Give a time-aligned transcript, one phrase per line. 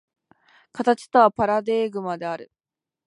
[0.73, 2.51] 形とはパラデーグマである。